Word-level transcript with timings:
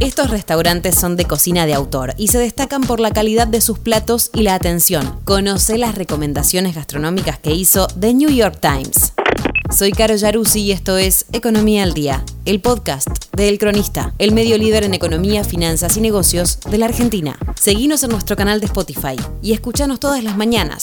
Estos 0.00 0.30
restaurantes 0.30 0.94
son 0.94 1.16
de 1.16 1.24
cocina 1.24 1.66
de 1.66 1.74
autor 1.74 2.14
y 2.16 2.28
se 2.28 2.38
destacan 2.38 2.82
por 2.82 3.00
la 3.00 3.10
calidad 3.10 3.46
de 3.46 3.60
sus 3.60 3.78
platos 3.78 4.30
y 4.32 4.42
la 4.42 4.54
atención. 4.54 5.20
Conoce 5.24 5.76
las 5.76 5.94
recomendaciones 5.94 6.74
gastronómicas 6.74 7.38
que 7.38 7.52
hizo 7.52 7.88
The 7.88 8.14
New 8.14 8.30
York 8.30 8.58
Times. 8.60 9.12
Soy 9.76 9.92
Caro 9.92 10.16
Yaruzzi 10.16 10.60
y 10.60 10.72
esto 10.72 10.96
es 10.96 11.26
Economía 11.32 11.82
al 11.82 11.94
Día, 11.94 12.24
el 12.46 12.60
podcast 12.60 13.08
de 13.36 13.48
El 13.48 13.58
Cronista, 13.58 14.14
el 14.18 14.32
medio 14.32 14.56
líder 14.56 14.84
en 14.84 14.94
economía, 14.94 15.44
finanzas 15.44 15.96
y 15.96 16.00
negocios 16.00 16.58
de 16.70 16.78
la 16.78 16.86
Argentina. 16.86 17.36
Seguinos 17.60 18.02
en 18.02 18.10
nuestro 18.10 18.34
canal 18.34 18.60
de 18.60 18.66
Spotify 18.66 19.16
y 19.42 19.52
escuchanos 19.52 20.00
todas 20.00 20.24
las 20.24 20.36
mañanas. 20.36 20.82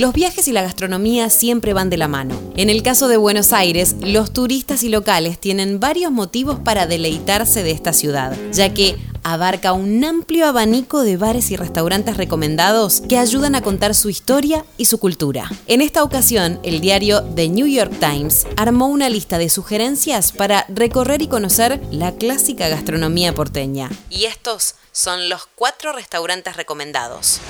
Los 0.00 0.14
viajes 0.14 0.48
y 0.48 0.52
la 0.52 0.62
gastronomía 0.62 1.28
siempre 1.28 1.74
van 1.74 1.90
de 1.90 1.98
la 1.98 2.08
mano. 2.08 2.34
En 2.56 2.70
el 2.70 2.82
caso 2.82 3.06
de 3.06 3.18
Buenos 3.18 3.52
Aires, 3.52 3.96
los 4.00 4.32
turistas 4.32 4.82
y 4.82 4.88
locales 4.88 5.38
tienen 5.38 5.78
varios 5.78 6.10
motivos 6.10 6.58
para 6.58 6.86
deleitarse 6.86 7.62
de 7.62 7.72
esta 7.72 7.92
ciudad, 7.92 8.34
ya 8.50 8.72
que 8.72 8.96
abarca 9.24 9.74
un 9.74 10.02
amplio 10.02 10.46
abanico 10.46 11.02
de 11.02 11.18
bares 11.18 11.50
y 11.50 11.56
restaurantes 11.56 12.16
recomendados 12.16 13.02
que 13.02 13.18
ayudan 13.18 13.54
a 13.54 13.60
contar 13.60 13.94
su 13.94 14.08
historia 14.08 14.64
y 14.78 14.86
su 14.86 14.96
cultura. 14.96 15.50
En 15.66 15.82
esta 15.82 16.02
ocasión, 16.02 16.60
el 16.62 16.80
diario 16.80 17.22
The 17.34 17.50
New 17.50 17.66
York 17.66 17.92
Times 18.00 18.46
armó 18.56 18.86
una 18.86 19.10
lista 19.10 19.36
de 19.36 19.50
sugerencias 19.50 20.32
para 20.32 20.64
recorrer 20.70 21.20
y 21.20 21.28
conocer 21.28 21.78
la 21.90 22.12
clásica 22.12 22.70
gastronomía 22.70 23.34
porteña. 23.34 23.90
Y 24.08 24.24
estos 24.24 24.76
son 24.92 25.28
los 25.28 25.46
cuatro 25.54 25.92
restaurantes 25.92 26.56
recomendados. 26.56 27.42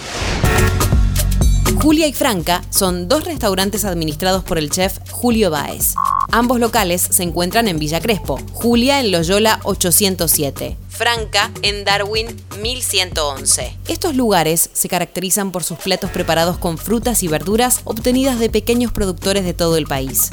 Julia 1.80 2.06
y 2.06 2.12
Franca 2.12 2.62
son 2.68 3.08
dos 3.08 3.24
restaurantes 3.24 3.86
administrados 3.86 4.44
por 4.44 4.58
el 4.58 4.68
chef 4.68 4.98
Julio 5.10 5.50
Baez. 5.50 5.94
Ambos 6.30 6.60
locales 6.60 7.00
se 7.00 7.22
encuentran 7.22 7.68
en 7.68 7.78
Villa 7.78 8.00
Crespo, 8.00 8.38
Julia 8.52 9.00
en 9.00 9.10
Loyola 9.10 9.60
807, 9.62 10.76
Franca 10.90 11.50
en 11.62 11.86
Darwin 11.86 12.26
1111. 12.60 13.78
Estos 13.88 14.14
lugares 14.14 14.68
se 14.74 14.90
caracterizan 14.90 15.52
por 15.52 15.64
sus 15.64 15.78
platos 15.78 16.10
preparados 16.10 16.58
con 16.58 16.76
frutas 16.76 17.22
y 17.22 17.28
verduras 17.28 17.80
obtenidas 17.84 18.38
de 18.38 18.50
pequeños 18.50 18.92
productores 18.92 19.46
de 19.46 19.54
todo 19.54 19.78
el 19.78 19.86
país. 19.86 20.28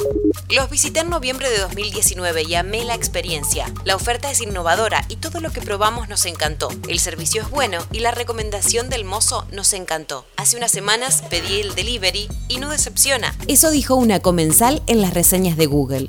Los 0.49 0.69
visité 0.69 1.02
en 1.02 1.09
noviembre 1.09 1.49
de 1.49 1.59
2019 1.59 2.43
y 2.43 2.55
amé 2.55 2.83
la 2.85 2.95
experiencia. 2.95 3.71
La 3.83 3.95
oferta 3.95 4.31
es 4.31 4.41
innovadora 4.41 5.05
y 5.09 5.17
todo 5.17 5.41
lo 5.41 5.52
que 5.52 5.61
probamos 5.61 6.07
nos 6.07 6.25
encantó. 6.25 6.69
El 6.88 6.99
servicio 6.99 7.41
es 7.41 7.49
bueno 7.49 7.80
y 7.91 7.99
la 7.99 8.11
recomendación 8.11 8.89
del 8.89 9.03
mozo 9.03 9.45
nos 9.52 9.73
encantó. 9.73 10.25
Hace 10.38 10.58
unas 10.58 10.71
semanas 10.71 11.23
pedí 11.30 11.61
el 11.61 11.75
delivery 11.75 12.30
y 12.47 12.59
no 12.59 12.69
decepciona. 12.69 13.35
Eso 13.47 13.71
dijo 13.71 13.95
una 13.95 14.19
comensal 14.19 14.81
en 14.88 15.02
las 15.02 15.13
reseñas 15.13 15.58
de 15.58 15.65
Google. 15.65 16.08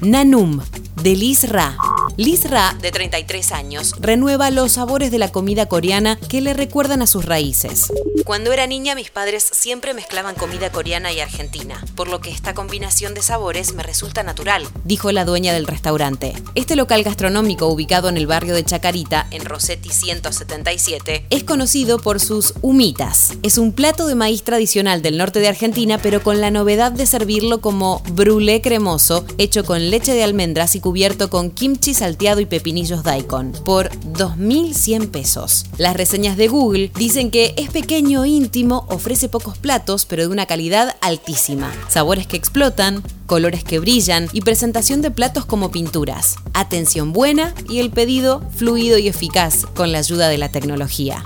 Nanum, 0.00 0.60
de 1.02 1.16
Liz 1.16 1.48
Ra. 1.48 1.76
Liz 2.16 2.44
Ra, 2.44 2.76
de 2.80 2.90
33 2.90 3.52
años, 3.52 3.94
renueva 3.98 4.50
los 4.50 4.72
sabores 4.72 5.10
de 5.10 5.18
la 5.18 5.32
comida 5.32 5.66
coreana 5.66 6.18
que 6.28 6.40
le 6.40 6.54
recuerdan 6.54 7.02
a 7.02 7.06
sus 7.06 7.24
raíces. 7.24 7.92
Cuando 8.24 8.52
era 8.52 8.66
niña 8.66 8.94
mis 8.94 9.10
padres 9.10 9.48
siempre 9.50 9.94
mezclaban 9.94 10.34
comida 10.34 10.70
coreana 10.70 11.12
y 11.12 11.20
argentina, 11.20 11.82
por 11.94 12.08
lo 12.08 12.20
que 12.20 12.30
esta 12.30 12.54
combinación 12.54 13.14
de 13.14 13.22
sabores 13.22 13.74
me 13.74 13.82
resulta 13.82 14.22
natural, 14.22 14.66
dijo 14.84 15.12
la 15.12 15.24
dueña 15.24 15.52
del 15.52 15.66
restaurante. 15.66 16.34
Este 16.54 16.76
local 16.76 17.02
gastronómico 17.02 17.66
ubicado 17.68 18.08
en 18.08 18.16
el 18.16 18.26
barrio 18.26 18.54
de 18.54 18.64
Chacarita, 18.64 19.26
en 19.30 19.44
Rossetti 19.44 19.88
177, 19.90 21.26
es 21.30 21.44
conocido 21.44 21.98
por 21.98 22.20
sus 22.20 22.54
humitas. 22.60 23.32
Es 23.42 23.58
un 23.58 23.72
plato 23.72 24.06
de 24.06 24.14
maíz 24.14 24.42
tradicional 24.42 25.02
del 25.02 25.16
norte 25.16 25.40
de 25.40 25.48
Argentina, 25.48 25.98
pero 25.98 26.22
con 26.22 26.40
la 26.40 26.50
novedad 26.50 26.92
de 26.92 27.06
servirlo 27.06 27.60
como 27.60 28.02
brulé 28.12 28.60
cremoso, 28.60 29.24
hecho 29.38 29.64
con 29.64 29.90
leche 29.90 30.12
de 30.12 30.22
almendras 30.22 30.74
y 30.74 30.80
cubierto 30.80 31.30
con 31.30 31.50
kimchi 31.50 31.94
salteado 32.00 32.40
y 32.40 32.46
pepinillos 32.46 33.02
daikon, 33.02 33.52
por 33.64 33.90
2.100 33.90 35.10
pesos. 35.10 35.66
Las 35.78 35.96
reseñas 35.96 36.36
de 36.36 36.48
Google 36.48 36.90
dicen 36.96 37.30
que 37.30 37.54
es 37.56 37.70
pequeño, 37.70 38.24
íntimo, 38.24 38.86
ofrece 38.88 39.28
pocos 39.28 39.58
platos, 39.58 40.06
pero 40.06 40.22
de 40.22 40.28
una 40.28 40.46
calidad 40.46 40.96
altísima. 41.02 41.70
Sabores 41.88 42.26
que 42.26 42.36
explotan, 42.38 43.02
colores 43.26 43.64
que 43.64 43.78
brillan 43.78 44.28
y 44.32 44.40
presentación 44.40 45.02
de 45.02 45.10
platos 45.10 45.44
como 45.44 45.70
pinturas. 45.70 46.36
Atención 46.54 47.12
buena 47.12 47.54
y 47.68 47.80
el 47.80 47.90
pedido 47.90 48.42
fluido 48.56 48.98
y 48.98 49.08
eficaz 49.08 49.66
con 49.66 49.92
la 49.92 49.98
ayuda 49.98 50.28
de 50.28 50.38
la 50.38 50.50
tecnología. 50.50 51.22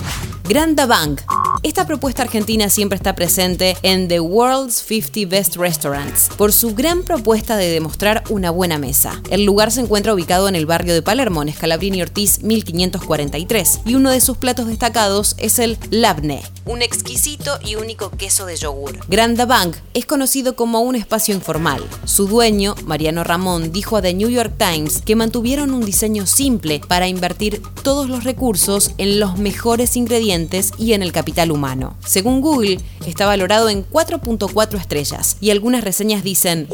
Granda 0.48 0.86
Bank. 0.86 1.22
Esta 1.64 1.86
propuesta 1.86 2.20
argentina 2.20 2.68
siempre 2.68 2.96
está 2.96 3.14
presente 3.14 3.74
en 3.82 4.06
The 4.06 4.20
World's 4.20 4.82
50 4.86 5.26
Best 5.30 5.56
Restaurants 5.56 6.28
por 6.36 6.52
su 6.52 6.74
gran 6.74 7.04
propuesta 7.04 7.56
de 7.56 7.70
demostrar 7.70 8.22
una 8.28 8.50
buena 8.50 8.76
mesa. 8.76 9.22
El 9.30 9.46
lugar 9.46 9.72
se 9.72 9.80
encuentra 9.80 10.12
ubicado 10.12 10.46
en 10.46 10.56
el 10.56 10.66
barrio 10.66 10.92
de 10.92 11.00
Palermo, 11.00 11.40
en 11.40 11.50
Scalabrini 11.50 12.02
Ortiz 12.02 12.42
1543, 12.42 13.80
y 13.86 13.94
uno 13.94 14.10
de 14.10 14.20
sus 14.20 14.36
platos 14.36 14.66
destacados 14.66 15.36
es 15.38 15.58
el 15.58 15.78
labne, 15.88 16.42
un 16.66 16.82
exquisito 16.82 17.58
y 17.64 17.76
único 17.76 18.10
queso 18.10 18.44
de 18.44 18.56
yogur. 18.56 18.98
Granda 19.08 19.46
Bank 19.46 19.74
es 19.94 20.04
conocido 20.04 20.56
como 20.56 20.80
un 20.80 20.96
espacio 20.96 21.34
informal. 21.34 21.82
Su 22.04 22.26
dueño, 22.26 22.74
Mariano 22.84 23.24
Ramón, 23.24 23.72
dijo 23.72 23.96
a 23.96 24.02
The 24.02 24.12
New 24.12 24.28
York 24.28 24.52
Times 24.58 25.00
que 25.00 25.16
mantuvieron 25.16 25.72
un 25.72 25.86
diseño 25.86 26.26
simple 26.26 26.82
para 26.86 27.08
invertir 27.08 27.62
todos 27.82 28.10
los 28.10 28.24
recursos 28.24 28.90
en 28.98 29.18
los 29.18 29.38
mejores 29.38 29.96
ingredientes 29.96 30.70
y 30.76 30.92
en 30.92 31.02
el 31.02 31.12
capital 31.12 31.53
humano. 31.54 31.96
Según 32.04 32.40
Google, 32.40 32.80
está 33.06 33.26
valorado 33.26 33.68
en 33.68 33.88
4.4 33.88 34.78
estrellas 34.78 35.36
y 35.40 35.50
algunas 35.50 35.84
reseñas 35.84 36.22
dicen 36.22 36.68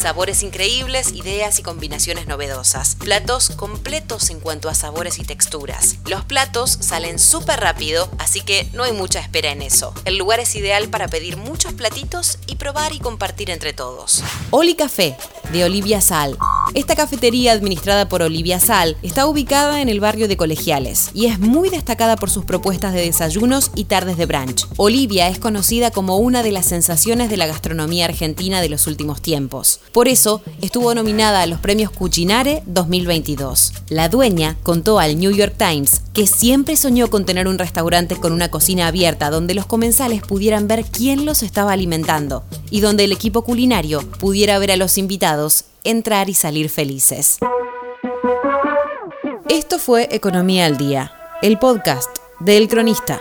sabores 0.00 0.42
increíbles, 0.42 1.12
ideas 1.12 1.58
y 1.58 1.62
combinaciones 1.62 2.26
novedosas, 2.26 2.96
platos 2.96 3.50
completos 3.50 4.30
en 4.30 4.40
cuanto 4.40 4.68
a 4.68 4.74
sabores 4.74 5.18
y 5.18 5.24
texturas. 5.24 5.96
Los 6.06 6.24
platos 6.24 6.76
salen 6.80 7.18
súper 7.18 7.60
rápido, 7.60 8.10
así 8.18 8.40
que 8.40 8.68
no 8.72 8.82
hay 8.84 8.92
mucha 8.92 9.20
espera 9.20 9.50
en 9.50 9.62
eso. 9.62 9.94
El 10.04 10.18
lugar 10.18 10.40
es 10.40 10.56
ideal 10.56 10.88
para 10.88 11.08
pedir 11.08 11.36
muchos 11.36 11.72
platitos 11.72 12.38
y 12.46 12.56
probar 12.56 12.92
y 12.92 13.00
compartir 13.00 13.50
entre 13.50 13.72
todos. 13.72 14.22
Oli 14.50 14.74
Café, 14.74 15.16
de 15.52 15.64
Olivia 15.64 16.00
Sal. 16.00 16.36
Esta 16.74 16.96
cafetería 16.96 17.52
administrada 17.52 18.08
por 18.08 18.22
Olivia 18.22 18.58
Sal 18.58 18.96
está 19.02 19.26
ubicada 19.26 19.82
en 19.82 19.90
el 19.90 20.00
barrio 20.00 20.26
de 20.26 20.38
Colegiales 20.38 21.10
y 21.12 21.26
es 21.26 21.38
muy 21.38 21.68
destacada 21.68 22.16
por 22.16 22.30
sus 22.30 22.46
propuestas 22.46 22.94
de 22.94 23.02
desayunos 23.02 23.70
y 23.74 23.84
tardes 23.84 24.16
de 24.16 24.24
brunch. 24.24 24.66
Olivia 24.78 25.28
es 25.28 25.38
conocida 25.38 25.90
como 25.90 26.16
una 26.16 26.42
de 26.42 26.50
las 26.50 26.64
sensaciones 26.64 27.28
de 27.28 27.36
la 27.36 27.46
gastronomía 27.46 28.06
argentina 28.06 28.62
de 28.62 28.70
los 28.70 28.86
últimos 28.86 29.20
tiempos. 29.20 29.80
Por 29.92 30.08
eso 30.08 30.40
estuvo 30.62 30.94
nominada 30.94 31.42
a 31.42 31.46
los 31.46 31.60
premios 31.60 31.90
Cucinare 31.90 32.62
2022. 32.66 33.72
La 33.90 34.08
dueña 34.08 34.56
contó 34.62 34.98
al 34.98 35.18
New 35.18 35.32
York 35.32 35.54
Times 35.58 36.00
que 36.14 36.26
siempre 36.26 36.76
soñó 36.76 37.10
con 37.10 37.26
tener 37.26 37.48
un 37.48 37.58
restaurante 37.58 38.16
con 38.16 38.32
una 38.32 38.50
cocina 38.50 38.86
abierta 38.86 39.28
donde 39.30 39.54
los 39.54 39.66
comensales 39.66 40.22
pudieran 40.22 40.68
ver 40.68 40.84
quién 40.84 41.26
los 41.26 41.42
estaba 41.42 41.72
alimentando 41.72 42.44
y 42.70 42.80
donde 42.80 43.04
el 43.04 43.12
equipo 43.12 43.42
culinario 43.42 44.00
pudiera 44.18 44.58
ver 44.58 44.72
a 44.72 44.76
los 44.76 44.96
invitados 44.96 45.64
entrar 45.84 46.28
y 46.28 46.34
salir 46.34 46.68
felices. 46.68 47.38
Esto 49.48 49.78
fue 49.78 50.08
Economía 50.10 50.66
al 50.66 50.76
Día, 50.76 51.12
el 51.42 51.58
podcast 51.58 52.08
de 52.40 52.56
El 52.56 52.68
Cronista. 52.68 53.20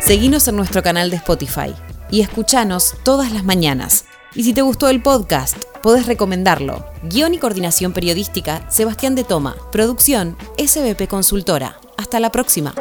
Seguinos 0.00 0.46
en 0.48 0.56
nuestro 0.56 0.82
canal 0.82 1.10
de 1.10 1.16
Spotify 1.16 1.74
y 2.10 2.20
escuchanos 2.20 2.94
todas 3.04 3.32
las 3.32 3.44
mañanas. 3.44 4.04
Y 4.34 4.44
si 4.44 4.52
te 4.52 4.62
gustó 4.62 4.88
el 4.88 5.02
podcast, 5.02 5.56
podés 5.82 6.06
recomendarlo. 6.06 6.84
Guión 7.04 7.34
y 7.34 7.38
coordinación 7.38 7.92
periodística, 7.92 8.68
Sebastián 8.70 9.14
de 9.14 9.24
Toma. 9.24 9.56
Producción, 9.72 10.36
SBP 10.58 11.08
Consultora. 11.08 11.78
Hasta 11.96 12.20
la 12.20 12.30
próxima. 12.30 12.74